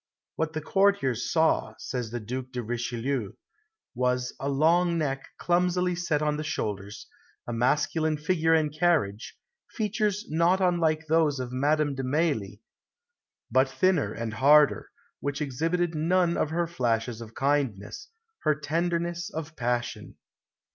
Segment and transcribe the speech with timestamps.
[0.35, 3.33] What the courtiers saw, says the Duc de Richelieu,
[3.93, 7.05] was "a long neck clumsily set on the shoulders,
[7.45, 9.37] a masculine figure and carriage,
[9.69, 12.63] features not unlike those of Madame de Mailly,
[13.51, 18.07] but thinner and harder, which exhibited none of her flashes of kindness,
[18.39, 20.15] her tenderness of passion."